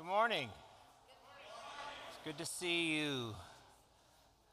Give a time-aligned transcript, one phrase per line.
[0.00, 0.48] Good morning.
[2.08, 3.34] It's good to see you.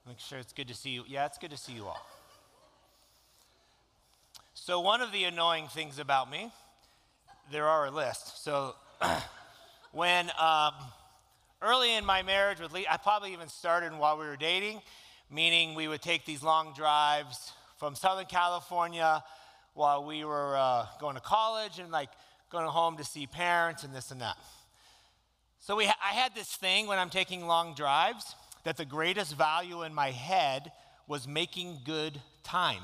[0.06, 1.06] Make sure it's good to see you.
[1.08, 2.06] Yeah, it's good to see you all.
[4.54, 6.52] So, one of the annoying things about me,
[7.50, 8.44] there are a list.
[8.44, 8.76] So,
[9.94, 10.74] when um,
[11.62, 14.82] early in my marriage with Lee, I probably even started while we were dating,
[15.32, 19.24] meaning we would take these long drives from Southern California
[19.76, 22.10] while we were uh, going to college and like
[22.52, 24.36] going home to see parents and this and that.
[25.68, 29.84] So we, I had this thing when I'm taking long drives that the greatest value
[29.84, 30.72] in my head
[31.10, 32.84] was making good time.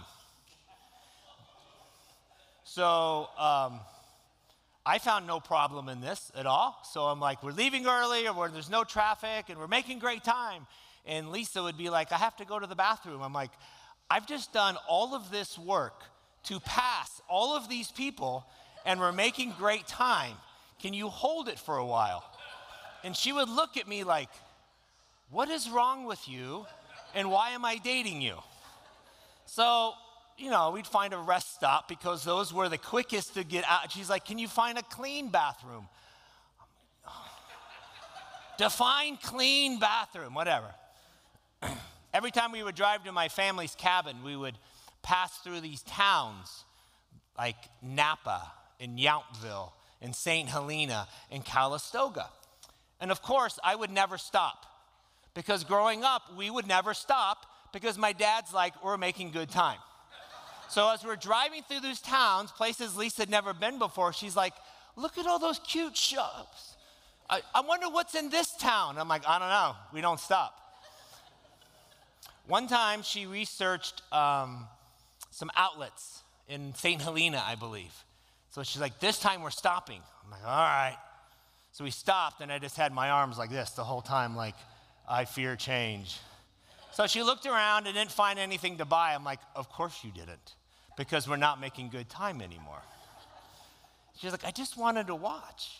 [2.66, 3.80] So um,
[4.86, 6.78] I found no problem in this at all.
[6.92, 10.68] So I'm like, we're leaving early or there's no traffic and we're making great time.
[11.06, 13.22] And Lisa would be like, I have to go to the bathroom.
[13.22, 13.52] I'm like,
[14.12, 16.04] I've just done all of this work
[16.48, 18.46] to pass all of these people
[18.86, 20.36] and we're making great time.
[20.82, 22.26] Can you hold it for a while?
[23.04, 24.30] And she would look at me like,
[25.30, 26.66] What is wrong with you?
[27.16, 28.36] And why am I dating you?
[29.46, 29.94] So,
[30.38, 33.92] you know, we'd find a rest stop because those were the quickest to get out.
[33.92, 35.88] She's like, Can you find a clean bathroom?
[38.58, 40.74] Define clean bathroom, whatever.
[42.14, 44.56] Every time we would drive to my family's cabin, we would
[45.02, 46.64] pass through these towns
[47.38, 50.48] like Napa and Yountville and St.
[50.48, 52.28] Helena and Calistoga.
[53.04, 54.66] And of course, I would never stop
[55.34, 59.80] because growing up, we would never stop because my dad's like, we're making good time.
[60.70, 64.54] So as we're driving through these towns, places Lisa had never been before, she's like,
[64.96, 66.78] look at all those cute shops.
[67.30, 68.98] I, I wonder what's in this town.
[68.98, 69.76] I'm like, I don't know.
[69.92, 70.56] We don't stop.
[72.48, 74.66] One time she researched um,
[75.30, 77.02] some outlets in St.
[77.02, 77.94] Helena, I believe.
[78.52, 80.00] So she's like, this time we're stopping.
[80.24, 80.98] I'm like, all right.
[81.74, 84.54] So we stopped, and I just had my arms like this the whole time, like,
[85.10, 86.20] I fear change.
[86.92, 89.16] So she looked around and didn't find anything to buy.
[89.16, 90.54] I'm like, Of course you didn't,
[90.96, 92.84] because we're not making good time anymore.
[94.20, 95.80] She's like, I just wanted to watch.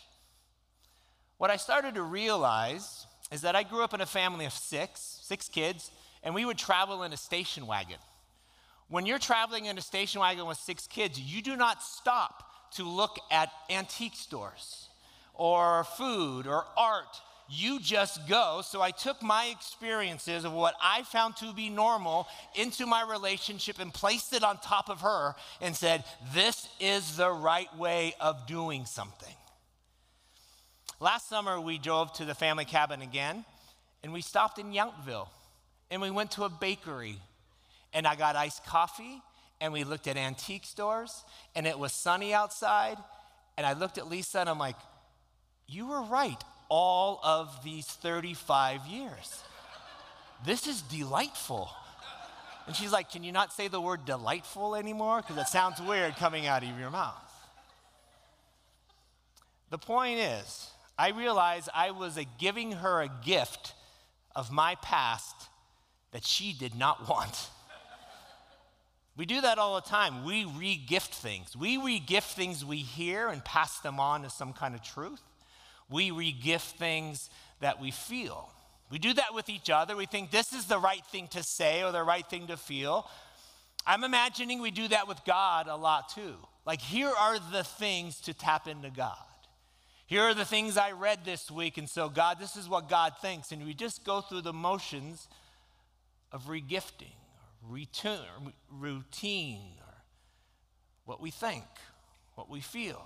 [1.38, 5.20] What I started to realize is that I grew up in a family of six,
[5.22, 5.92] six kids,
[6.24, 7.98] and we would travel in a station wagon.
[8.88, 12.82] When you're traveling in a station wagon with six kids, you do not stop to
[12.82, 14.88] look at antique stores
[15.34, 17.20] or food or art.
[17.48, 18.62] You just go.
[18.64, 23.78] So I took my experiences of what I found to be normal into my relationship
[23.78, 28.46] and placed it on top of her and said, This is the right way of
[28.46, 29.34] doing something.
[31.00, 33.44] Last summer, we drove to the family cabin again
[34.02, 35.28] and we stopped in Yountville
[35.90, 37.18] and we went to a bakery
[37.92, 39.20] and I got iced coffee
[39.60, 41.24] and we looked at antique stores
[41.54, 42.96] and it was sunny outside.
[43.56, 44.76] And I looked at Lisa and I'm like,
[45.66, 49.42] you were right all of these 35 years.
[50.44, 51.70] This is delightful.
[52.66, 55.22] And she's like, Can you not say the word delightful anymore?
[55.22, 57.14] Because it sounds weird coming out of your mouth.
[59.70, 63.74] The point is, I realized I was giving her a gift
[64.36, 65.34] of my past
[66.12, 67.48] that she did not want.
[69.16, 70.24] We do that all the time.
[70.24, 71.56] We re gift things.
[71.56, 75.20] We re gift things we hear and pass them on as some kind of truth
[75.90, 77.30] we regift things
[77.60, 78.50] that we feel.
[78.90, 79.96] We do that with each other.
[79.96, 83.08] We think this is the right thing to say or the right thing to feel.
[83.86, 86.34] I'm imagining we do that with God a lot too.
[86.64, 89.16] Like, here are the things to tap into God.
[90.06, 93.14] Here are the things I read this week, and so, God, this is what God
[93.20, 93.52] thinks.
[93.52, 95.28] And we just go through the motions
[96.30, 97.16] of regifting,
[97.62, 97.78] or
[98.70, 99.94] routine, or
[101.04, 101.64] what we think,
[102.34, 103.02] what we feel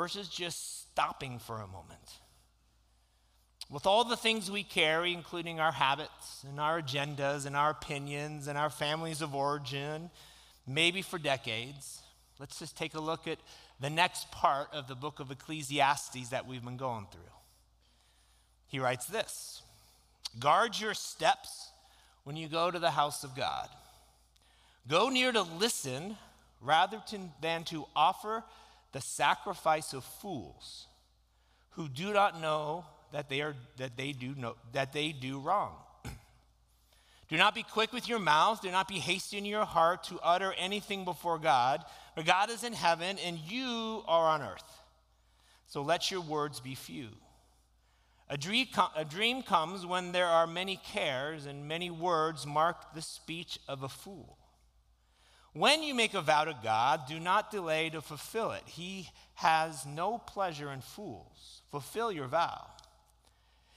[0.00, 2.14] versus just stopping for a moment.
[3.68, 8.46] With all the things we carry, including our habits and our agendas and our opinions
[8.46, 10.08] and our families of origin,
[10.66, 12.00] maybe for decades,
[12.38, 13.36] let's just take a look at
[13.78, 17.20] the next part of the book of Ecclesiastes that we've been going through.
[18.68, 19.60] He writes this
[20.38, 21.68] Guard your steps
[22.24, 23.68] when you go to the house of God.
[24.88, 26.16] Go near to listen
[26.62, 28.42] rather to, than to offer
[28.92, 30.86] the sacrifice of fools
[31.70, 35.74] who do not know that they are that they do know that they do wrong.
[37.28, 40.18] do not be quick with your mouth, do not be hasty in your heart to
[40.22, 41.84] utter anything before God,
[42.14, 44.80] for God is in heaven and you are on earth.
[45.66, 47.10] So let your words be few.
[48.28, 53.02] A dream, a dream comes when there are many cares, and many words mark the
[53.02, 54.38] speech of a fool.
[55.52, 58.62] When you make a vow to God, do not delay to fulfill it.
[58.66, 61.62] He has no pleasure in fools.
[61.70, 62.66] Fulfill your vow.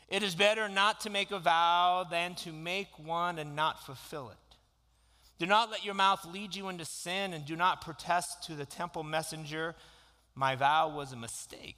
[0.08, 4.30] It is better not to make a vow than to make one and not fulfill
[4.30, 4.38] it.
[5.40, 8.66] Do not let your mouth lead you into sin, and do not protest to the
[8.66, 9.76] temple messenger,
[10.36, 11.78] My vow was a mistake.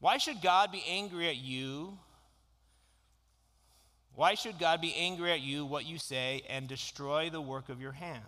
[0.00, 1.98] Why should God be angry at you?
[4.14, 7.80] Why should God be angry at you, what you say, and destroy the work of
[7.80, 8.22] your hands?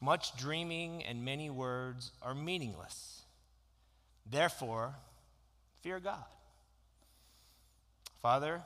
[0.00, 3.22] Much dreaming and many words are meaningless.
[4.28, 4.94] Therefore,
[5.82, 6.24] fear God.
[8.20, 8.60] Father,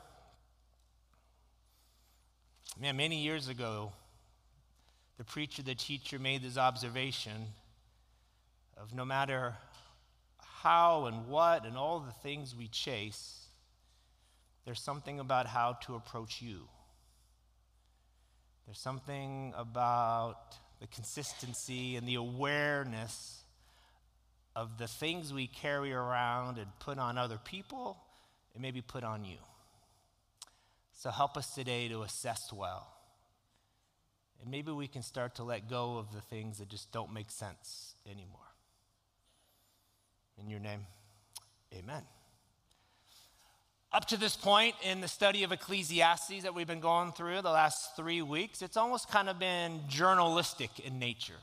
[2.79, 3.91] man, many years ago,
[5.17, 7.45] the preacher, the teacher made this observation
[8.75, 9.53] of no matter
[10.39, 13.40] how and what and all the things we chase,
[14.65, 16.67] there's something about how to approach you.
[18.65, 23.43] There's something about the consistency and the awareness
[24.55, 27.97] of the things we carry around and put on other people
[28.53, 29.37] and maybe put on you.
[30.93, 32.87] So help us today to assess well.
[34.41, 37.31] And maybe we can start to let go of the things that just don't make
[37.31, 38.39] sense anymore.
[40.37, 40.85] In your name,
[41.73, 42.03] amen.
[43.93, 47.51] Up to this point in the study of Ecclesiastes that we've been going through the
[47.51, 51.33] last three weeks, it's almost kind of been journalistic in nature.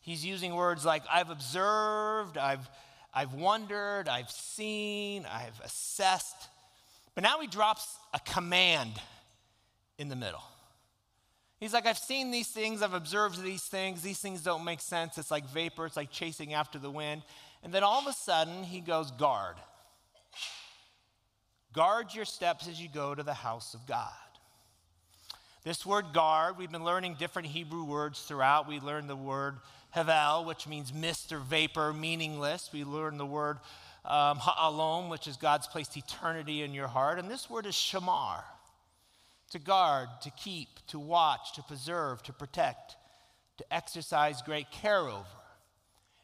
[0.00, 2.68] He's using words like, I've observed, I've,
[3.14, 6.36] I've wondered, I've seen, I've assessed.
[7.14, 8.92] But now he drops a command
[9.96, 10.42] in the middle.
[11.60, 15.16] He's like, I've seen these things, I've observed these things, these things don't make sense.
[15.16, 17.22] It's like vapor, it's like chasing after the wind.
[17.62, 19.56] And then all of a sudden, he goes, guard.
[21.72, 24.10] Guard your steps as you go to the house of God.
[25.62, 28.66] This word guard, we've been learning different Hebrew words throughout.
[28.66, 29.56] We learned the word
[29.90, 32.70] havel, which means mist or vapor, meaningless.
[32.72, 33.58] We learned the word
[34.04, 37.18] um, ha'alom, which is God's placed eternity in your heart.
[37.18, 38.42] And this word is shamar,
[39.50, 42.96] to guard, to keep, to watch, to preserve, to protect,
[43.58, 45.26] to exercise great care over.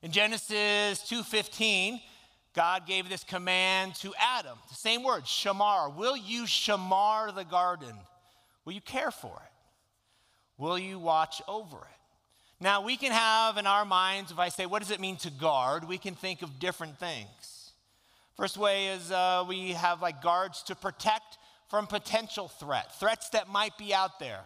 [0.02, 2.00] In Genesis 2:15,
[2.56, 4.58] God gave this command to Adam.
[4.70, 5.94] The same word, shamar.
[5.94, 7.94] Will you shamar the garden?
[8.64, 9.52] Will you care for it?
[10.56, 12.00] Will you watch over it?
[12.58, 15.30] Now, we can have in our minds, if I say, what does it mean to
[15.30, 15.86] guard?
[15.86, 17.72] We can think of different things.
[18.38, 21.36] First way is uh, we have like guards to protect
[21.68, 24.40] from potential threat, threats that might be out there.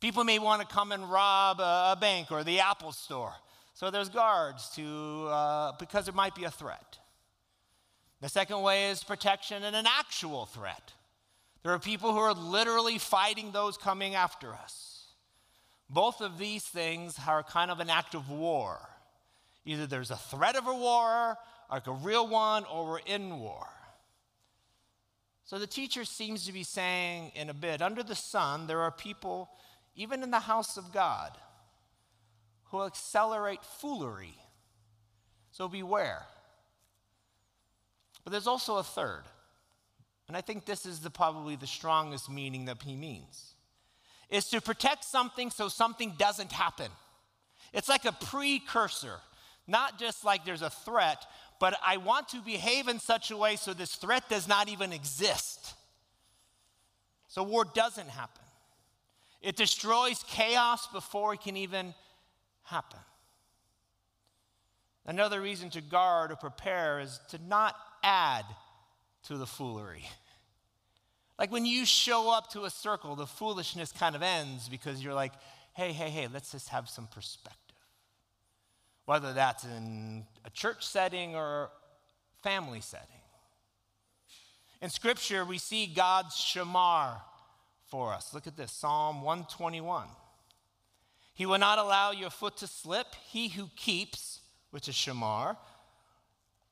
[0.00, 3.34] People may want to come and rob a, bank or the Apple store.
[3.74, 6.98] So there's guards to, uh, because there might be a threat.
[8.20, 10.92] The second way is protection and an actual threat.
[11.62, 15.04] There are people who are literally fighting those coming after us.
[15.90, 18.78] Both of these things are kind of an act of war.
[19.64, 21.36] Either there's a threat of a war,
[21.70, 23.66] like a real one, or we're in war.
[25.44, 28.90] So the teacher seems to be saying in a bit under the sun, there are
[28.90, 29.48] people,
[29.94, 31.36] even in the house of God,
[32.70, 34.36] who accelerate foolery.
[35.52, 36.22] So beware.
[38.26, 39.22] But there's also a third.
[40.26, 43.54] And I think this is the, probably the strongest meaning that he means.
[44.28, 46.90] Is to protect something so something doesn't happen.
[47.72, 49.20] It's like a precursor,
[49.68, 51.24] not just like there's a threat,
[51.60, 54.92] but I want to behave in such a way so this threat does not even
[54.92, 55.74] exist.
[57.28, 58.42] So war doesn't happen.
[59.40, 61.94] It destroys chaos before it can even
[62.64, 62.98] happen.
[65.04, 68.44] Another reason to guard or prepare is to not add
[69.24, 70.04] to the foolery.
[71.38, 75.14] Like when you show up to a circle, the foolishness kind of ends because you're
[75.14, 75.32] like,
[75.74, 77.60] hey, hey, hey, let's just have some perspective.
[79.04, 81.70] Whether that's in a church setting or
[82.42, 83.06] family setting.
[84.80, 87.20] In Scripture, we see God's shamar
[87.88, 88.32] for us.
[88.32, 90.06] Look at this Psalm 121.
[91.34, 93.06] He will not allow your foot to slip.
[93.28, 95.56] He who keeps, which is shamar,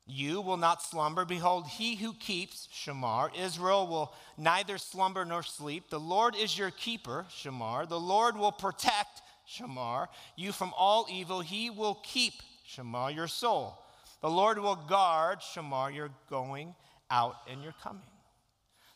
[0.07, 1.25] you will not slumber.
[1.25, 5.89] Behold, he who keeps, Shamar, Israel will neither slumber nor sleep.
[5.89, 7.89] The Lord is your keeper, Shamar.
[7.89, 11.41] The Lord will protect, Shamar, you from all evil.
[11.41, 12.33] He will keep,
[12.67, 13.79] Shamar, your soul.
[14.21, 16.75] The Lord will guard, Shamar, your going
[17.09, 18.01] out and your coming.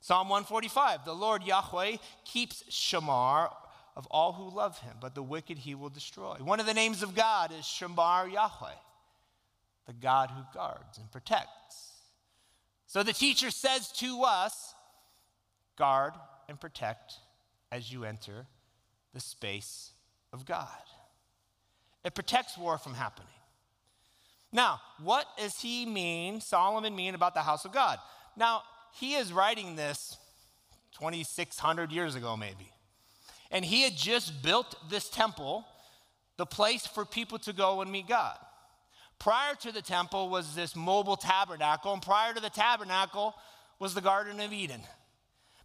[0.01, 3.51] Psalm 145 The Lord Yahweh keeps Shamar
[3.95, 6.35] of all who love him, but the wicked he will destroy.
[6.35, 8.75] One of the names of God is Shamar Yahweh
[9.89, 11.93] the God who guards and protects.
[12.85, 14.75] So the teacher says to us
[15.79, 16.13] guard
[16.47, 17.15] and protect
[17.71, 18.45] as you enter
[19.15, 19.89] the space
[20.31, 20.67] of God.
[22.05, 23.33] It protects war from happening.
[24.51, 27.97] Now, what does he mean, Solomon mean about the house of God?
[28.37, 28.61] Now,
[28.93, 30.19] he is writing this
[30.99, 32.71] 2,600 years ago, maybe.
[33.49, 35.65] And he had just built this temple,
[36.37, 38.37] the place for people to go and meet God.
[39.19, 43.35] Prior to the temple was this mobile tabernacle, and prior to the tabernacle
[43.77, 44.81] was the Garden of Eden.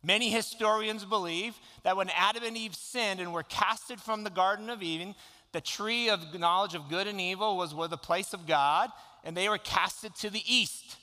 [0.02, 4.68] Many historians believe that when Adam and Eve sinned and were casted from the Garden
[4.68, 5.14] of Eden,
[5.52, 8.90] the tree of knowledge of good and evil was where the place of God,
[9.22, 10.96] and they were casted to the east.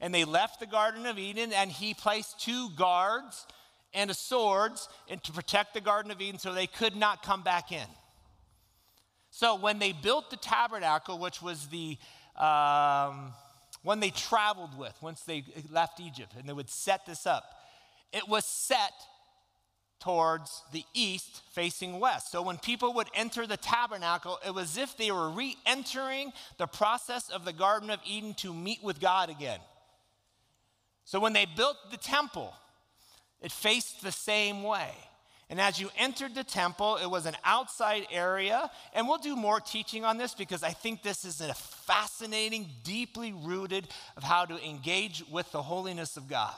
[0.00, 3.46] And they left the Garden of Eden, and he placed two guards
[3.92, 7.42] and a swords and to protect the Garden of Eden so they could not come
[7.42, 7.86] back in.
[9.36, 11.98] So when they built the tabernacle, which was the
[12.36, 13.34] um,
[13.82, 17.44] one they traveled with once they left Egypt, and they would set this up,
[18.14, 18.94] it was set
[20.00, 22.32] towards the east facing west.
[22.32, 26.32] So when people would enter the tabernacle, it was as if they were re entering
[26.56, 29.60] the process of the Garden of Eden to meet with God again.
[31.04, 32.54] So when they built the temple,
[33.42, 34.92] it faced the same way.
[35.48, 38.68] And as you entered the temple, it was an outside area.
[38.92, 43.32] And we'll do more teaching on this because I think this is a fascinating, deeply
[43.32, 43.86] rooted
[44.16, 46.54] of how to engage with the holiness of God.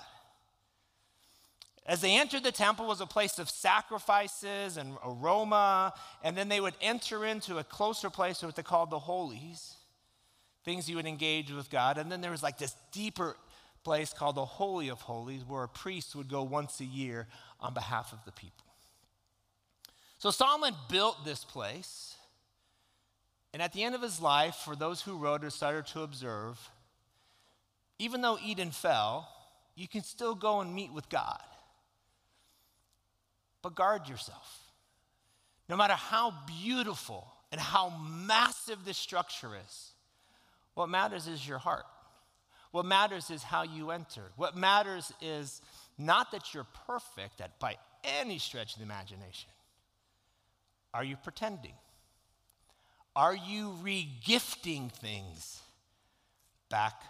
[1.85, 6.61] As they entered the temple was a place of sacrifices and aroma, and then they
[6.61, 9.75] would enter into a closer place, what they called the holies,
[10.65, 11.97] things you would engage with God.
[11.97, 13.37] And then there was like this deeper
[13.85, 17.27] place called the Holy of Holies, where a priest would go once a year
[17.59, 18.68] on behalf of the people.
[20.19, 22.17] So Solomon built this place,
[23.53, 26.59] and at the end of his life, for those who wrote or started to observe,
[28.01, 29.29] even though Eden fell,
[29.75, 31.43] you can still go and meet with God.
[33.63, 34.61] But guard yourself.
[35.69, 37.93] No matter how beautiful and how
[38.27, 39.93] massive this structure is,
[40.75, 41.87] what matters is your heart.
[42.71, 44.23] What matters is how you enter.
[44.37, 45.61] What matters is
[45.97, 49.51] not that you're perfect at, by any stretch of the imagination.
[50.95, 51.75] Are you pretending?
[53.15, 55.61] Are you regifting things
[56.71, 57.03] back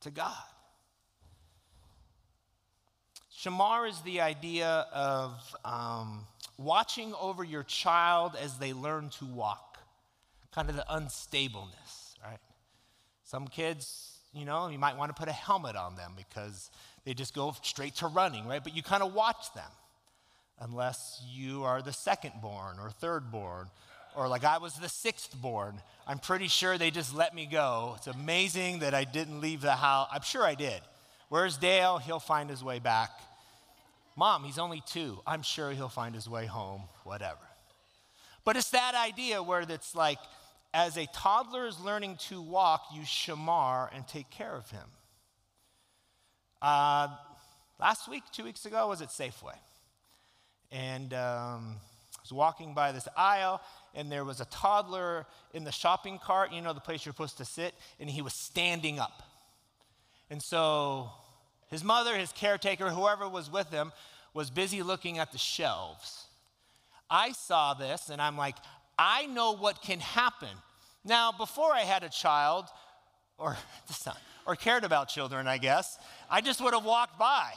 [0.00, 0.34] to God?
[3.36, 6.26] Shamar is the idea of um,
[6.58, 9.78] watching over your child as they learn to walk,
[10.52, 12.40] kind of the unstableness, right?
[13.24, 16.70] Some kids you know, you might want to put a helmet on them because
[17.04, 18.62] they just go straight to running, right?
[18.62, 19.70] But you kind of watch them
[20.60, 23.68] unless you are the second born or third born
[24.18, 25.80] or like I was the sixth born.
[26.06, 27.94] I'm pretty sure they just let me go.
[27.96, 30.08] It's amazing that I didn't leave the house.
[30.10, 30.80] I'm sure I did.
[31.28, 31.98] Where's Dale?
[31.98, 33.10] He'll find his way back.
[34.16, 35.20] Mom, he's only two.
[35.26, 37.38] I'm sure he'll find his way home, whatever.
[38.44, 40.18] But it's that idea where it's like,
[40.74, 44.88] as a toddler is learning to walk, you shamar and take care of him.
[46.60, 47.08] Uh,
[47.78, 49.54] last week, two weeks ago, was at Safeway.
[50.70, 51.76] And um,
[52.16, 53.60] I was walking by this aisle,
[53.94, 57.38] and there was a toddler in the shopping cart, you know, the place you're supposed
[57.38, 59.22] to sit, and he was standing up.
[60.30, 61.10] And so
[61.68, 63.92] his mother, his caretaker, whoever was with him,
[64.34, 66.26] was busy looking at the shelves.
[67.10, 68.56] I saw this, and I'm like,
[68.98, 70.48] I know what can happen.
[71.04, 72.66] Now, before I had a child,
[73.38, 73.56] or,
[74.46, 75.98] or cared about children, I guess,
[76.30, 77.52] I just would have walked by.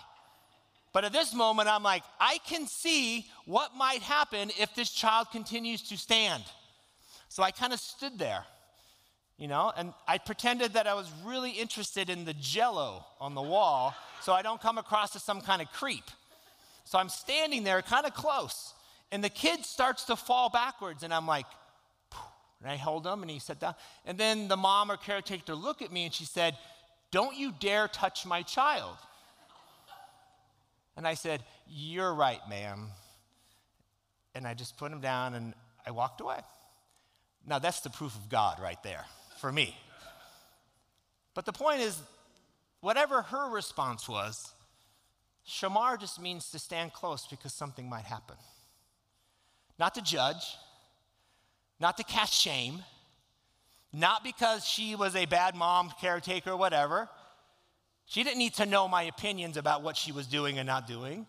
[0.94, 5.28] But at this moment, I'm like, I can see what might happen if this child
[5.32, 6.44] continues to stand.
[7.30, 8.44] So I kind of stood there,
[9.38, 13.42] you know, and I pretended that I was really interested in the jello on the
[13.42, 16.04] wall so I don't come across as some kind of creep.
[16.84, 18.74] So I'm standing there kind of close
[19.12, 21.46] and the kid starts to fall backwards, and I'm like,
[22.62, 23.76] and I hold him, and he sat down.
[24.06, 26.58] And then the mom or caretaker looked at me, and she said,
[27.12, 28.96] Don't you dare touch my child.
[30.96, 32.88] And I said, You're right, ma'am.
[34.34, 35.54] And I just put him down, and
[35.86, 36.40] I walked away.
[37.46, 39.06] Now, that's the proof of God right there
[39.40, 39.76] for me.
[41.34, 42.00] But the point is,
[42.82, 44.54] whatever her response was,
[45.48, 48.36] shamar just means to stand close because something might happen
[49.82, 50.58] not to judge,
[51.80, 52.84] not to cast shame,
[53.92, 57.10] not because she was a bad mom, caretaker, whatever.
[58.12, 61.26] She didn't need to know my opinions about what she was doing and not doing.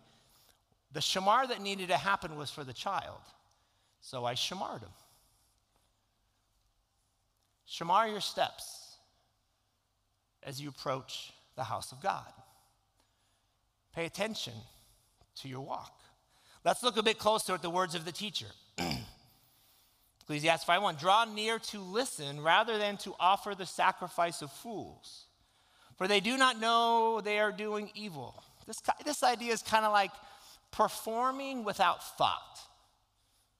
[0.92, 3.20] The shamar that needed to happen was for the child.
[4.00, 4.90] So I shamarred him.
[7.70, 8.96] Shamar your steps
[10.42, 12.32] as you approach the house of God.
[13.94, 14.54] Pay attention
[15.36, 16.00] to your walk.
[16.64, 18.48] Let's look a bit closer at the words of the teacher.
[20.22, 25.26] Ecclesiastes 5:1 Draw near to listen rather than to offer the sacrifice of fools,
[26.02, 28.42] for they do not know they are doing evil.
[28.66, 30.10] This, this idea is kind of like
[30.72, 32.58] performing without thought.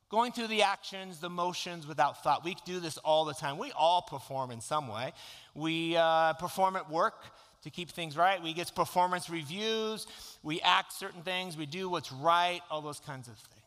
[0.09, 2.45] Going through the actions, the motions without thought.
[2.45, 3.59] We do this all the time.
[3.59, 5.13] We all perform in some way.
[5.55, 7.15] We uh, perform at work
[7.63, 8.43] to keep things right.
[8.43, 10.09] We get performance reviews.
[10.43, 11.57] We act certain things.
[11.57, 13.67] We do what's right, all those kinds of things.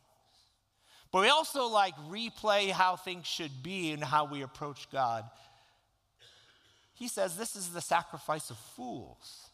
[1.13, 5.23] But we also like replay how things should be and how we approach God.
[6.95, 9.49] He says this is the sacrifice of fools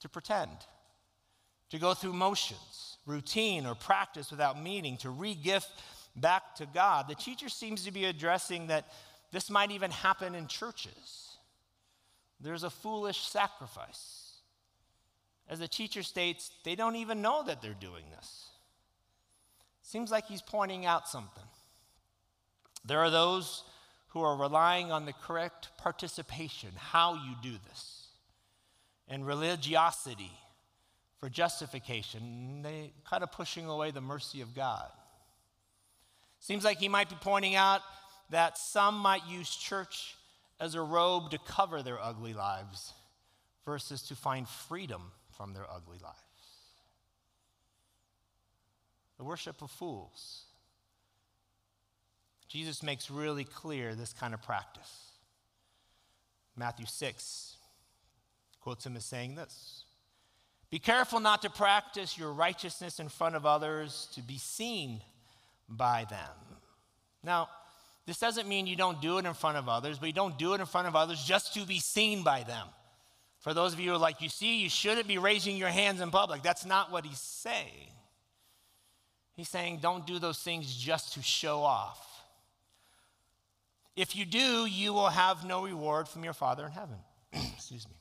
[0.00, 0.50] to pretend,
[1.70, 5.70] to go through motions, routine, or practice without meaning, to re gift
[6.16, 7.08] back to God.
[7.08, 8.86] The teacher seems to be addressing that
[9.32, 11.36] this might even happen in churches.
[12.40, 14.40] There's a foolish sacrifice.
[15.48, 18.48] As the teacher states, they don't even know that they're doing this.
[19.82, 21.44] Seems like he's pointing out something.
[22.84, 23.62] There are those
[24.16, 28.06] who are relying on the correct participation, how you do this,
[29.08, 30.32] and religiosity
[31.20, 32.62] for justification.
[32.62, 34.88] They kind of pushing away the mercy of God.
[36.40, 37.82] Seems like he might be pointing out
[38.30, 40.14] that some might use church
[40.58, 42.94] as a robe to cover their ugly lives
[43.66, 46.22] versus to find freedom from their ugly lives
[49.18, 50.42] the worship of fools.
[52.48, 55.10] Jesus makes really clear this kind of practice.
[56.56, 57.56] Matthew 6
[58.60, 59.84] quotes him as saying this
[60.70, 65.00] Be careful not to practice your righteousness in front of others to be seen
[65.68, 66.58] by them.
[67.22, 67.48] Now,
[68.06, 70.54] this doesn't mean you don't do it in front of others, but you don't do
[70.54, 72.68] it in front of others just to be seen by them.
[73.40, 76.00] For those of you who are like, you see, you shouldn't be raising your hands
[76.00, 76.42] in public.
[76.42, 77.90] That's not what he's saying.
[79.34, 82.15] He's saying, don't do those things just to show off.
[83.96, 86.96] If you do, you will have no reward from your Father in heaven.
[87.32, 87.94] Excuse me.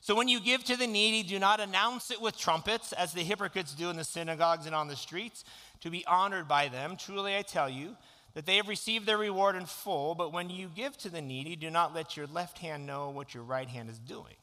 [0.00, 3.22] So when you give to the needy, do not announce it with trumpets, as the
[3.22, 5.44] hypocrites do in the synagogues and on the streets,
[5.80, 6.96] to be honored by them.
[6.96, 7.96] Truly, I tell you
[8.34, 10.14] that they have received their reward in full.
[10.14, 13.34] But when you give to the needy, do not let your left hand know what
[13.34, 14.36] your right hand is doing,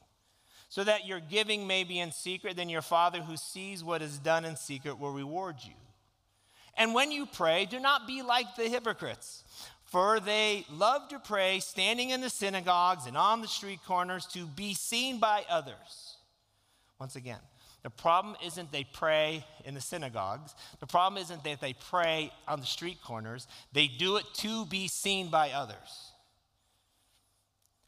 [0.68, 2.56] so that your giving may be in secret.
[2.56, 5.74] Then your Father who sees what is done in secret will reward you.
[6.76, 9.42] And when you pray, do not be like the hypocrites,
[9.86, 14.46] for they love to pray standing in the synagogues and on the street corners to
[14.46, 16.16] be seen by others.
[16.98, 17.38] Once again,
[17.82, 20.54] the problem isn't they pray in the synagogues.
[20.80, 23.46] The problem isn't that they pray on the street corners.
[23.72, 26.10] They do it to be seen by others.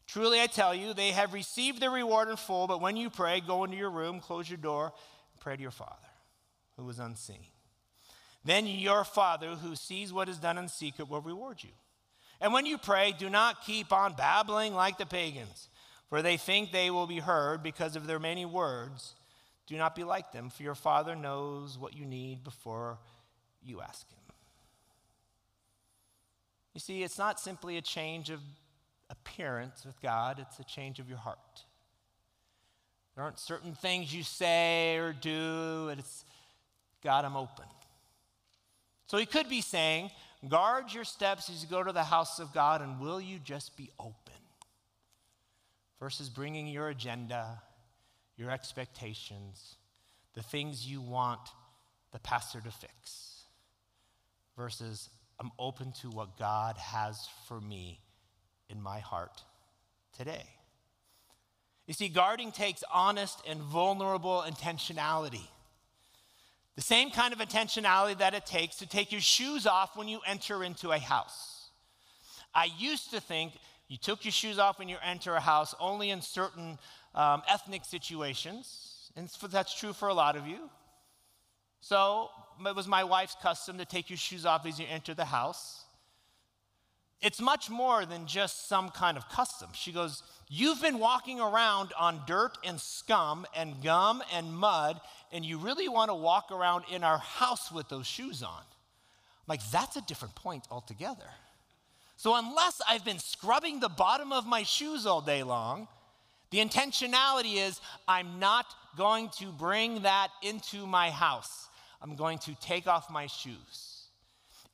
[0.07, 3.41] Truly, I tell you, they have received their reward in full, but when you pray,
[3.41, 5.93] go into your room, close your door, and pray to your Father
[6.77, 7.45] who is unseen.
[8.45, 11.71] Then your Father who sees what is done in secret will reward you.
[12.41, 15.67] And when you pray, do not keep on babbling like the pagans,
[16.09, 19.15] for they think they will be heard because of their many words.
[19.67, 22.97] Do not be like them, for your Father knows what you need before
[23.61, 24.19] you ask Him.
[26.73, 28.39] You see, it's not simply a change of
[29.09, 31.37] appearance with God, it's a change of your heart.
[33.15, 36.23] There aren't certain things you say or do, and it's
[37.03, 37.65] God, I'm open.
[39.07, 40.11] So he could be saying,
[40.47, 43.75] guard your steps as you go to the house of God, and will you just
[43.75, 44.13] be open?
[45.99, 47.61] Versus bringing your agenda,
[48.37, 49.75] your expectations,
[50.33, 51.41] the things you want
[52.11, 53.43] the pastor to fix.
[54.55, 57.99] Versus, I'm open to what God has for me
[58.69, 59.43] in my heart
[60.17, 60.43] today.
[61.87, 65.47] You see, guarding takes honest and vulnerable intentionality.
[66.79, 70.21] The same kind of intentionality that it takes to take your shoes off when you
[70.25, 71.71] enter into a house.
[72.55, 73.51] I used to think
[73.89, 76.79] you took your shoes off when you enter a house only in certain
[77.15, 80.69] um, ethnic situations, and that's true for a lot of you.
[81.81, 82.29] So
[82.65, 85.83] it was my wife's custom to take your shoes off as you enter the house.
[87.21, 89.67] It's much more than just some kind of custom.
[89.73, 94.99] She goes, You've been walking around on dirt and scum and gum and mud,
[95.31, 98.49] and you really want to walk around in our house with those shoes on.
[98.59, 101.29] I'm like, that's a different point altogether.
[102.17, 105.87] So, unless I've been scrubbing the bottom of my shoes all day long,
[106.49, 108.65] the intentionality is I'm not
[108.97, 111.67] going to bring that into my house.
[112.01, 114.07] I'm going to take off my shoes.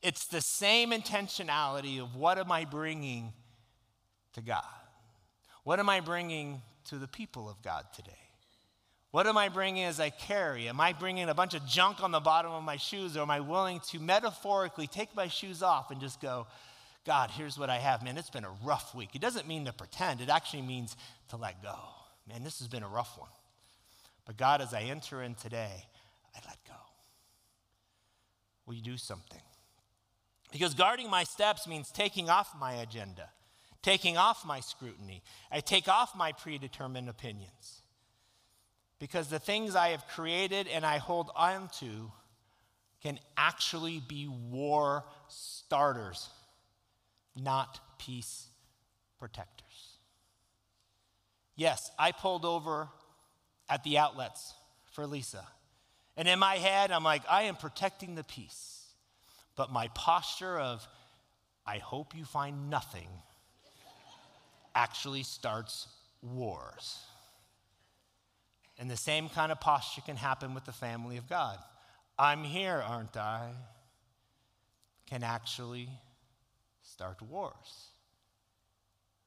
[0.01, 3.33] It's the same intentionality of what am I bringing
[4.33, 4.63] to God?
[5.65, 8.12] What am I bringing to the people of God today?
[9.10, 10.69] What am I bringing as I carry?
[10.69, 13.32] Am I bringing a bunch of junk on the bottom of my shoes, or am
[13.32, 16.45] I willing to metaphorically take my shoes off and just go,
[17.04, 18.04] God, here's what I have.
[18.04, 19.15] Man, it's been a rough week.
[19.15, 20.95] It doesn't mean to pretend, it actually means
[21.30, 21.75] to let go.
[22.30, 23.30] Man, this has been a rough one.
[24.25, 25.86] But God, as I enter in today,
[26.36, 26.73] I let go.
[28.67, 29.41] Will you do something?
[30.51, 33.30] Because guarding my steps means taking off my agenda,
[33.86, 35.21] taking off my scrutiny.
[35.52, 37.84] I take off my predetermined opinions.
[38.98, 42.12] Because the things I have created and I hold on to
[43.04, 46.28] can actually be war starters,
[47.39, 48.48] not peace
[49.19, 50.00] protectors.
[51.56, 52.89] Yes, I pulled over
[53.69, 54.56] at the outlets
[54.93, 55.45] for Lisa.
[56.17, 58.88] And in my head, I'm like, I am protecting the peace.
[59.56, 60.88] But my posture of,
[61.67, 63.10] I hope you find nothing,
[64.75, 65.88] actually starts
[66.21, 66.99] wars.
[68.77, 71.57] And the same kind of posture can happen with the family of God.
[72.19, 73.51] I'm here, aren't I?
[75.09, 75.89] Can actually
[76.83, 77.89] start wars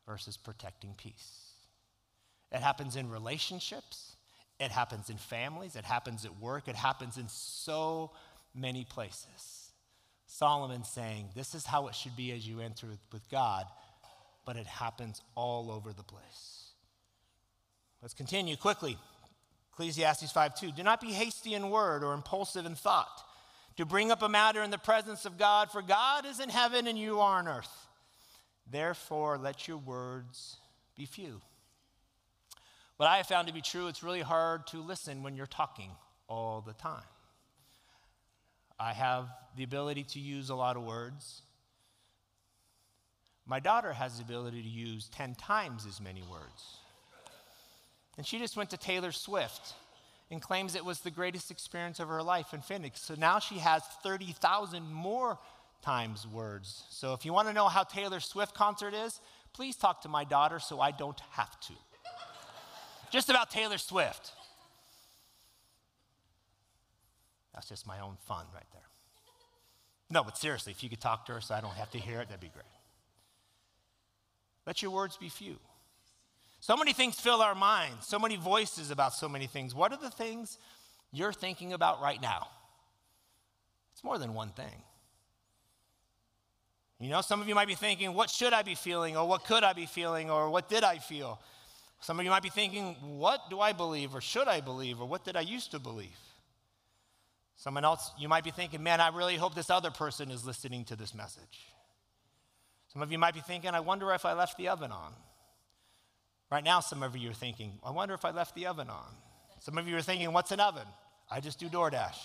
[0.06, 1.52] versus protecting peace.
[2.50, 4.16] It happens in relationships,
[4.58, 8.11] it happens in families, it happens at work, it happens in so
[8.54, 9.72] many places.
[10.26, 13.66] Solomon saying, This is how it should be as you enter with God,
[14.48, 16.70] but it happens all over the place.
[18.00, 18.96] Let's continue quickly.
[19.74, 20.72] Ecclesiastes 5 2.
[20.72, 23.22] Do not be hasty in word or impulsive in thought
[23.76, 26.87] to bring up a matter in the presence of God, for God is in heaven
[26.87, 27.88] and you are on earth.
[28.70, 30.56] Therefore, let your words
[30.96, 31.42] be few.
[32.96, 35.90] What I have found to be true, it's really hard to listen when you're talking
[36.26, 37.04] all the time.
[38.80, 41.42] I have the ability to use a lot of words.
[43.48, 46.78] My daughter has the ability to use 10 times as many words.
[48.18, 49.72] And she just went to Taylor Swift
[50.30, 53.00] and claims it was the greatest experience of her life in Phoenix.
[53.00, 55.38] So now she has 30,000 more
[55.80, 56.84] times words.
[56.90, 59.18] So if you want to know how Taylor Swift concert is,
[59.54, 61.72] please talk to my daughter so I don't have to.
[63.11, 64.32] just about Taylor Swift.
[67.54, 68.82] That's just my own fun right there.
[70.11, 72.20] No, but seriously, if you could talk to her so I don't have to hear
[72.20, 72.64] it, that'd be great.
[74.68, 75.57] Let your words be few.
[76.61, 79.74] So many things fill our minds, so many voices about so many things.
[79.74, 80.59] What are the things
[81.11, 82.48] you're thinking about right now?
[83.94, 84.83] It's more than one thing.
[87.00, 89.16] You know, some of you might be thinking, what should I be feeling?
[89.16, 90.28] Or what could I be feeling?
[90.28, 91.40] Or what did I feel?
[92.02, 94.14] Some of you might be thinking, what do I believe?
[94.14, 95.00] Or should I believe?
[95.00, 96.18] Or what did I used to believe?
[97.57, 100.85] Someone else, you might be thinking, man, I really hope this other person is listening
[100.85, 101.68] to this message.
[102.92, 105.12] Some of you might be thinking, I wonder if I left the oven on.
[106.51, 109.14] Right now, some of you are thinking, I wonder if I left the oven on.
[109.61, 110.87] Some of you are thinking, what's an oven?
[111.31, 112.16] I just do DoorDash.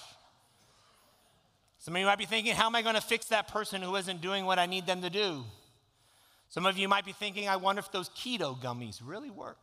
[1.80, 3.95] Some of you might be thinking, how am I going to fix that person who
[3.97, 5.43] isn't doing what I need them to do?
[6.47, 9.58] Some of you might be thinking, I wonder if those keto gummies really work.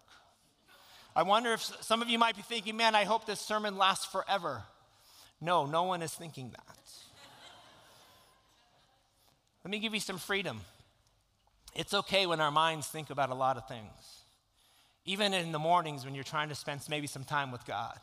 [1.16, 4.04] I wonder if some of you might be thinking, man, I hope this sermon lasts
[4.04, 4.62] forever.
[5.40, 6.76] No, no one is thinking that.
[9.64, 10.60] Let me give you some freedom.
[11.74, 14.20] It's okay when our minds think about a lot of things
[15.04, 17.98] even in the mornings when you're trying to spend maybe some time with God.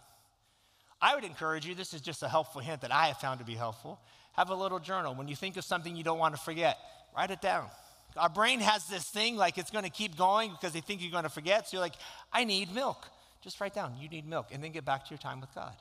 [1.02, 3.46] I would encourage you, this is just a helpful hint that I have found to
[3.46, 4.00] be helpful.
[4.34, 5.14] Have a little journal.
[5.14, 6.78] When you think of something you don't want to forget,
[7.16, 7.68] write it down.
[8.16, 11.12] Our brain has this thing like it's going to keep going because they think you're
[11.12, 11.68] going to forget.
[11.68, 11.94] So you're like,
[12.34, 13.08] I need milk.
[13.44, 15.74] Just write down, you need milk, and then get back to your time with God.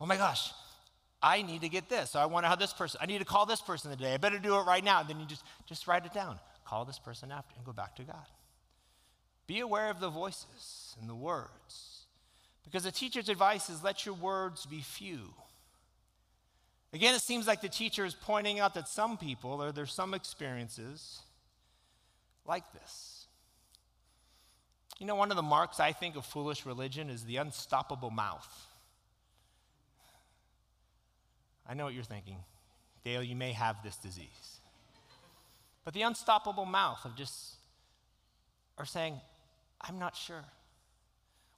[0.00, 0.50] Oh my gosh,
[1.22, 2.10] I need to get this.
[2.10, 4.12] So I wonder how this person, I need to call this person today.
[4.12, 5.00] I better do it right now.
[5.00, 6.38] And then you just, just write it down.
[6.74, 8.26] Call this person after and go back to God.
[9.46, 12.06] Be aware of the voices and the words.
[12.64, 15.20] Because the teacher's advice is let your words be few.
[16.92, 20.14] Again, it seems like the teacher is pointing out that some people, or there's some
[20.14, 21.20] experiences
[22.44, 23.28] like this.
[24.98, 28.66] You know, one of the marks I think of foolish religion is the unstoppable mouth.
[31.68, 32.38] I know what you're thinking.
[33.04, 34.53] Dale, you may have this disease.
[35.84, 37.56] But the unstoppable mouth of just,
[38.78, 39.20] or saying,
[39.80, 40.44] I'm not sure.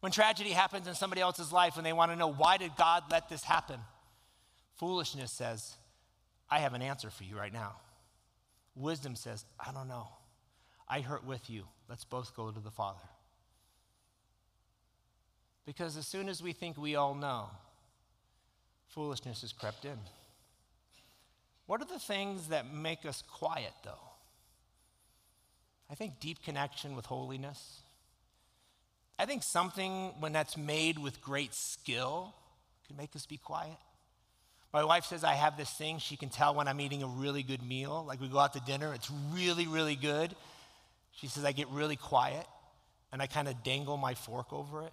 [0.00, 3.04] When tragedy happens in somebody else's life and they want to know, why did God
[3.10, 3.80] let this happen?
[4.76, 5.74] Foolishness says,
[6.50, 7.76] I have an answer for you right now.
[8.74, 10.08] Wisdom says, I don't know.
[10.88, 11.64] I hurt with you.
[11.88, 13.00] Let's both go to the Father.
[15.64, 17.48] Because as soon as we think we all know,
[18.88, 19.98] foolishness has crept in.
[21.66, 23.98] What are the things that make us quiet, though?
[25.90, 27.82] I think deep connection with holiness
[29.18, 32.34] I think something, when that's made with great skill,
[32.86, 33.76] can make us be quiet.
[34.72, 37.42] My wife says I have this thing, she can tell when I'm eating a really
[37.42, 38.04] good meal.
[38.06, 40.34] Like we go out to dinner, it's really, really good.
[41.12, 42.46] She says I get really quiet
[43.10, 44.92] and I kind of dangle my fork over it.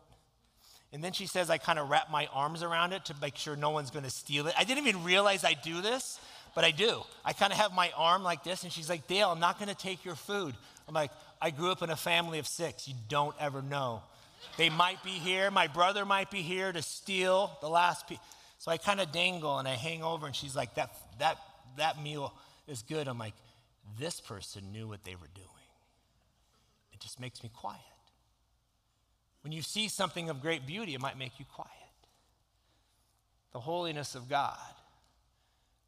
[0.94, 3.58] And then she says I kind of wrap my arms around it to make sure
[3.58, 4.54] no one's going to steal it.
[4.58, 6.20] I didn't even realize I do this,
[6.56, 7.02] but I do.
[7.26, 9.70] I kind of have my arm like this, and she's like, Dale, I'm not going
[9.70, 10.54] to take your food.
[10.88, 12.88] I'm like, I grew up in a family of six.
[12.88, 14.02] You don't ever know.
[14.58, 15.50] They might be here.
[15.52, 18.20] My brother might be here to steal the last piece.
[18.60, 21.38] So I kind of dangle and I hang over, and she's like, that, that,
[21.78, 22.34] that meal
[22.68, 23.08] is good.
[23.08, 23.34] I'm like,
[24.00, 25.48] this person knew what they were doing.
[26.94, 27.82] It just makes me quiet.
[29.42, 31.70] When you see something of great beauty, it might make you quiet.
[33.52, 34.58] The holiness of God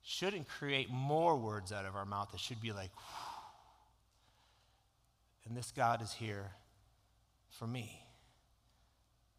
[0.04, 2.30] shouldn't create more words out of our mouth.
[2.34, 2.92] It should be like,
[5.48, 6.52] and this God is here
[7.50, 8.02] for me.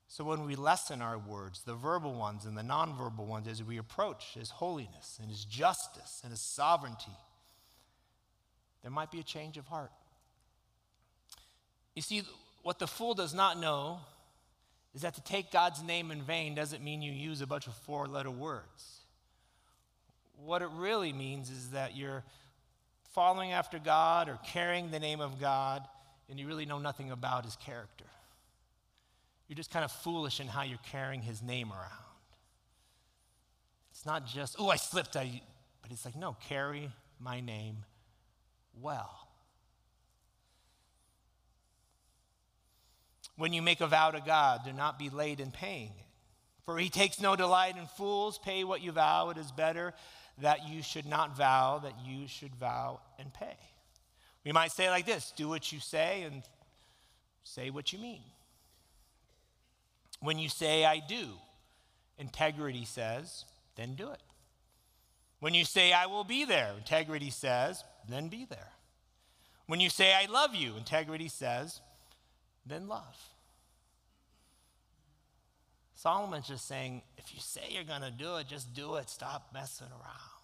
[0.09, 3.77] So when we lessen our words, the verbal ones and the nonverbal ones, as we
[3.77, 7.13] approach His holiness and His justice and His sovereignty,
[8.83, 9.91] there might be a change of heart.
[11.95, 12.23] You see,
[12.63, 14.01] what the fool does not know
[14.95, 17.75] is that to take God's name in vain doesn't mean you use a bunch of
[17.75, 19.01] four letter words.
[20.45, 22.23] What it really means is that you're
[23.13, 25.83] following after God or carrying the name of God
[26.29, 28.05] and you really know nothing about his character.
[29.49, 31.93] You're just kind of foolish in how you're carrying his name around.
[33.93, 35.41] It's not just, oh, I slipped, I,
[35.83, 37.85] but it's like, no, carry my name
[38.81, 39.29] well.
[43.37, 46.07] When you make a vow to God, do not be late in paying it.
[46.65, 48.39] For he takes no delight in fools.
[48.39, 49.31] Pay what you vow.
[49.31, 49.95] It is better
[50.39, 53.57] that you should not vow, that you should vow and pay.
[54.47, 56.43] We might say like this do what you say and
[57.43, 58.23] say what you mean.
[60.21, 61.31] When you say, I do,
[62.17, 64.23] integrity says, then do it.
[65.41, 68.71] When you say, I will be there, integrity says, then be there.
[69.67, 71.81] When you say, I love you, integrity says,
[72.65, 73.17] then love.
[75.97, 79.11] Solomon's just saying, if you say you're going to do it, just do it.
[79.11, 80.36] Stop messing around.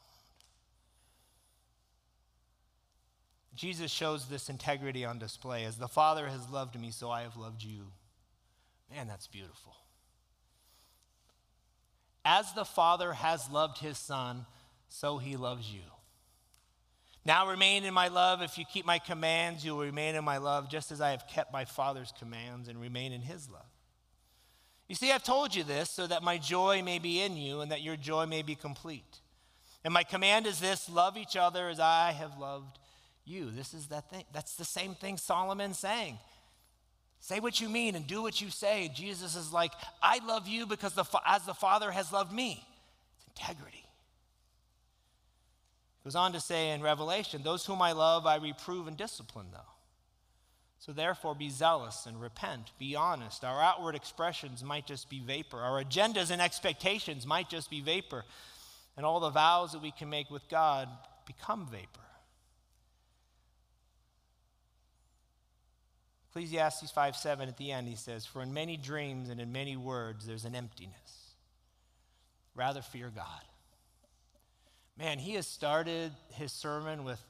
[3.55, 5.65] Jesus shows this integrity on display.
[5.65, 7.93] As the Father has loved me, so I have loved you.
[8.91, 9.77] Man, that's beautiful.
[12.25, 14.47] As the Father has loved his Son,
[14.89, 15.83] so he loves you.
[17.25, 18.43] Now remain in my love.
[18.43, 21.27] If you keep my commands, you will remain in my love, just as I have
[21.29, 23.63] kept my Father's commands and remain in his love.
[24.89, 27.71] You see, I've told you this so that my joy may be in you and
[27.71, 29.21] that your joy may be complete.
[29.85, 32.79] And my command is this love each other as I have loved
[33.25, 33.51] you.
[33.51, 34.25] This is that thing.
[34.33, 36.19] That's the same thing Solomon's saying.
[37.21, 38.91] Say what you mean and do what you say.
[38.93, 39.71] Jesus is like,
[40.03, 42.67] I love you because the, as the Father has loved me.
[43.17, 43.85] It's integrity.
[46.03, 49.59] goes on to say in Revelation, those whom I love, I reprove and discipline, though.
[50.81, 52.73] So therefore, be zealous and repent.
[52.77, 53.45] Be honest.
[53.45, 55.61] Our outward expressions might just be vapor.
[55.61, 58.25] Our agendas and expectations might just be vapor.
[58.97, 60.89] And all the vows that we can make with God
[61.25, 62.01] become vapor.
[66.33, 69.77] Ecclesiastes 5 7 at the end, he says, For in many dreams and in many
[69.77, 71.35] words there's an emptiness.
[72.55, 73.43] Rather fear God.
[74.97, 77.23] Man, he has started his sermon with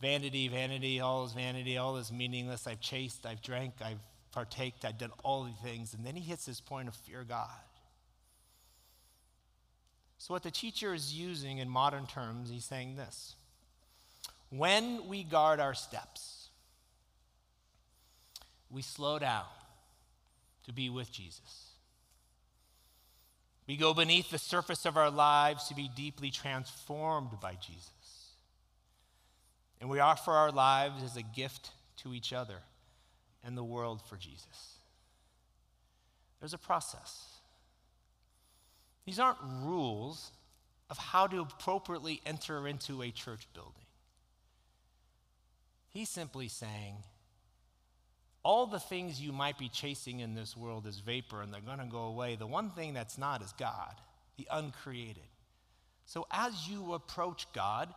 [0.00, 2.66] vanity, vanity, all is vanity, all is meaningless.
[2.66, 4.00] I've chased, I've drank, I've
[4.32, 5.92] partaked, I've done all the things.
[5.92, 7.48] And then he hits this point of fear God.
[10.16, 13.34] So, what the teacher is using in modern terms, he's saying this
[14.48, 16.43] When we guard our steps,
[18.74, 19.44] we slow down
[20.64, 21.70] to be with Jesus.
[23.66, 28.32] We go beneath the surface of our lives to be deeply transformed by Jesus.
[29.80, 32.56] And we offer our lives as a gift to each other
[33.44, 34.78] and the world for Jesus.
[36.40, 37.28] There's a process.
[39.06, 40.30] These aren't rules
[40.90, 43.72] of how to appropriately enter into a church building.
[45.88, 46.96] He's simply saying,
[48.44, 51.78] all the things you might be chasing in this world is vapor and they're going
[51.78, 52.36] to go away.
[52.36, 53.94] The one thing that's not is God,
[54.36, 55.24] the uncreated.
[56.04, 57.92] So as you approach God,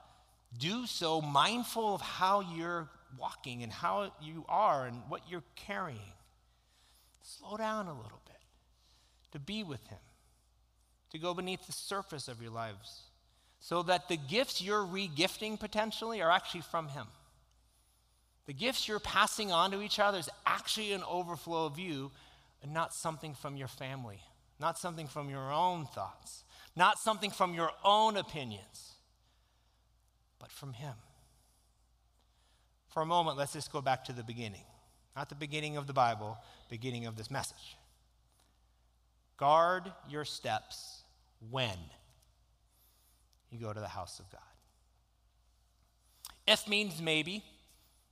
[0.57, 2.87] do so mindful of how you're
[3.19, 5.99] walking and how you are and what you're carrying.
[7.21, 8.35] Slow down a little bit
[9.33, 9.99] to be with Him,
[11.11, 13.01] to go beneath the surface of your lives,
[13.59, 17.07] so that the gifts you're regifting potentially are actually from Him.
[18.47, 22.11] The gifts you're passing on to each other is actually an overflow of you
[22.63, 24.21] and not something from your family,
[24.59, 26.43] not something from your own thoughts,
[26.75, 28.93] not something from your own opinions,
[30.39, 30.93] but from Him.
[32.87, 34.63] For a moment, let's just go back to the beginning.
[35.15, 36.37] Not the beginning of the Bible,
[36.69, 37.75] beginning of this message.
[39.35, 41.03] Guard your steps
[41.51, 41.77] when
[43.51, 44.41] you go to the house of God.
[46.47, 47.43] If means maybe,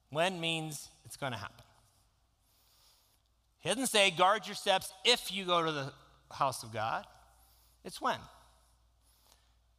[0.10, 1.63] when means it's going to happen.
[3.60, 5.91] He doesn't say guard your steps if you go to the
[6.32, 7.06] house of God,
[7.84, 8.20] it's when.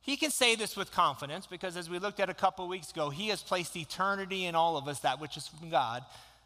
[0.01, 3.11] He can say this with confidence because, as we looked at a couple weeks ago,
[3.11, 6.05] He has placed eternity in all of us, that which is from God,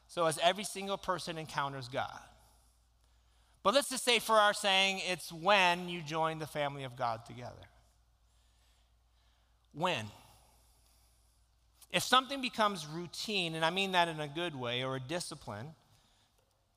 [0.09, 2.21] so as every single person encounters God.
[3.62, 7.27] But let's just say, for our saying, it's when you join the family of God
[7.27, 7.53] together.
[9.73, 10.07] When?
[11.92, 15.66] If something becomes routine, and I mean that in a good way, or a discipline,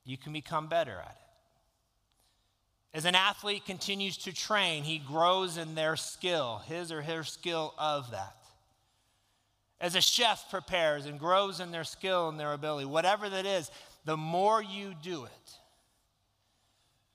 [0.06, 2.98] you can become better at it.
[2.98, 7.74] As an athlete continues to train, he grows in their skill, his or her skill
[7.78, 8.36] of that.
[9.82, 13.70] As a chef prepares and grows in their skill and their ability, whatever that is,
[14.06, 15.52] the more you do it,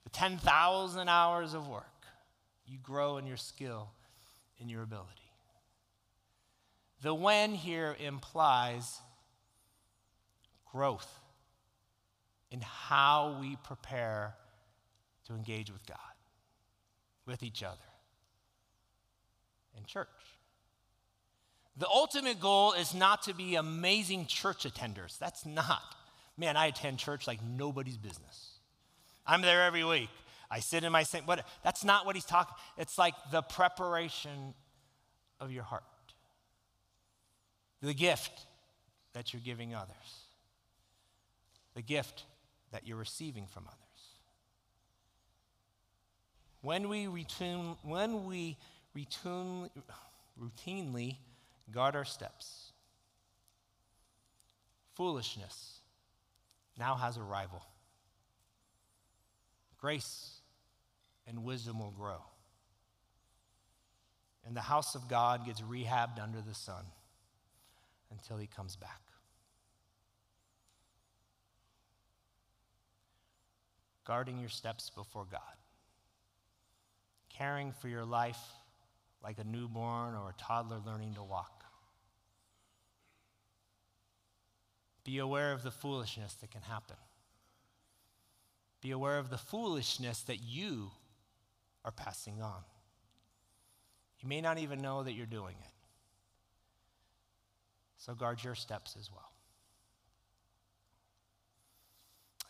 [0.04, 1.84] the 10,000 hours of work,
[2.66, 3.90] you grow in your skill,
[4.58, 5.27] in your ability.
[7.00, 9.00] The when here implies
[10.72, 11.08] growth
[12.50, 14.34] in how we prepare
[15.26, 15.98] to engage with God,
[17.26, 17.76] with each other,
[19.76, 20.08] in church.
[21.76, 25.18] The ultimate goal is not to be amazing church attenders.
[25.18, 25.94] That's not.
[26.36, 28.58] Man, I attend church like nobody's business.
[29.24, 30.10] I'm there every week.
[30.50, 32.54] I sit in my same, but that's not what he's talking.
[32.78, 34.54] It's like the preparation
[35.38, 35.84] of your heart
[37.82, 38.46] the gift
[39.12, 40.24] that you're giving others,
[41.74, 42.24] the gift
[42.72, 43.78] that you're receiving from others.
[46.60, 48.56] When we, retune, when we
[48.96, 49.70] retune,
[50.40, 51.16] routinely
[51.70, 52.72] guard our steps,
[54.94, 55.78] foolishness
[56.78, 57.62] now has a rival.
[59.80, 60.40] Grace
[61.28, 62.20] and wisdom will grow.
[64.44, 66.84] And the house of God gets rehabbed under the sun
[68.10, 69.00] until he comes back.
[74.04, 75.40] Guarding your steps before God,
[77.28, 78.40] caring for your life
[79.22, 81.64] like a newborn or a toddler learning to walk.
[85.04, 86.96] Be aware of the foolishness that can happen.
[88.80, 90.90] Be aware of the foolishness that you
[91.84, 92.62] are passing on.
[94.20, 95.77] You may not even know that you're doing it.
[97.98, 99.30] So guard your steps as well.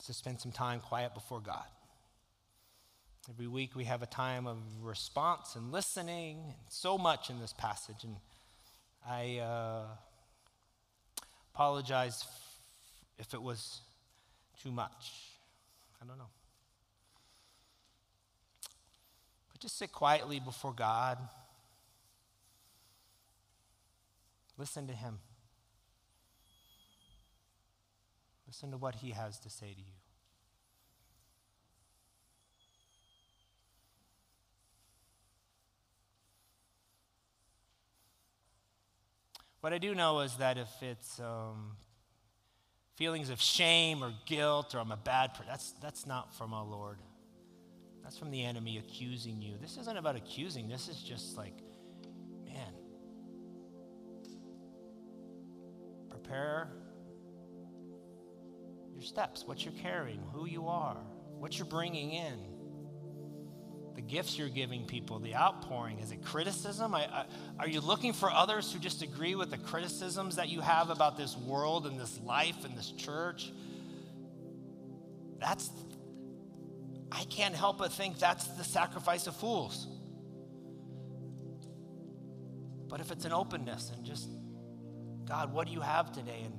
[0.07, 1.65] Just spend some time quiet before God.
[3.31, 7.53] Every week we have a time of response and listening, and so much in this
[7.53, 8.05] passage.
[8.05, 8.17] And
[9.07, 9.83] I uh,
[11.55, 12.25] apologize
[13.19, 13.81] if it was
[14.63, 15.13] too much.
[16.03, 16.31] I don't know.
[19.53, 21.19] But just sit quietly before God.
[24.57, 25.19] Listen to Him.
[28.49, 29.93] Listen to what he has to say to you.
[39.61, 41.73] What I do know is that if it's um,
[42.97, 46.65] feelings of shame or guilt or I'm a bad person, that's, that's not from our
[46.65, 46.97] Lord.
[48.03, 49.59] That's from the enemy accusing you.
[49.61, 51.59] This isn't about accusing, this is just like,
[52.47, 52.73] man,
[56.09, 56.71] prepare
[58.99, 60.97] your steps, what you're carrying, who you are,
[61.39, 62.35] what you're bringing in,
[63.95, 66.01] the gifts you're giving people, the outpouring.
[66.01, 66.97] Is it criticism?
[66.97, 67.27] I, I,
[67.61, 71.17] are you looking for others who just agree with the criticisms that you have about
[71.17, 73.53] this world and this life and this church?
[75.39, 75.71] That's,
[77.13, 79.87] I can't help but think that's the sacrifice of fools.
[82.89, 84.29] But if it's an openness and just,
[85.25, 86.43] God, what do you have today?
[86.45, 86.55] And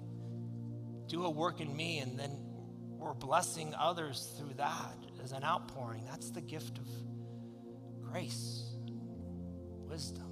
[1.10, 2.32] do a work in me, and then
[2.99, 6.05] we're blessing others through that as an outpouring.
[6.05, 6.88] That's the gift of
[8.01, 8.64] grace,
[9.88, 10.32] wisdom.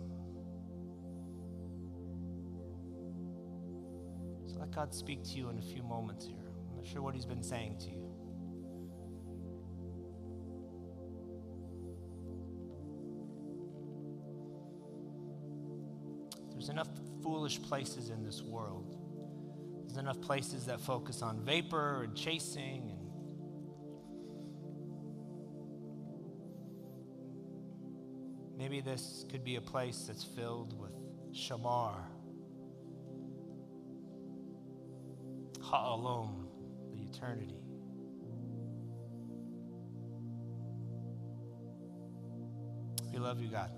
[4.45, 6.35] So let God speak to you in a few moments here.
[6.69, 8.03] I'm not sure what He's been saying to you.
[16.51, 16.89] There's enough
[17.23, 18.96] foolish places in this world
[19.97, 23.07] there's enough places that focus on vapor and chasing and
[28.55, 30.91] Maybe this could be a place that's filled with
[31.33, 31.95] shamar,
[35.63, 36.45] ha'alom,
[36.91, 37.57] the eternity.
[43.11, 43.71] We love you, God.